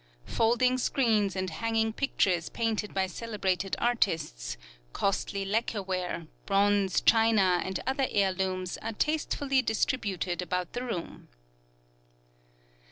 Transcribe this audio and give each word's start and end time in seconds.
Folding 0.25 0.79
screens 0.79 1.35
and 1.35 1.47
hanging 1.51 1.93
pictures 1.93 2.49
painted 2.49 2.91
by 2.91 3.05
celebrated 3.05 3.75
artists, 3.77 4.57
costly 4.93 5.45
lacquer 5.45 5.83
ware, 5.83 6.25
bronze, 6.47 7.01
china, 7.01 7.61
and 7.63 7.79
other 7.85 8.07
heirlooms 8.09 8.79
are 8.81 8.93
tastefully 8.93 9.61
distributed 9.61 10.41
about 10.41 10.73
the 10.73 10.81
room. 10.81 11.27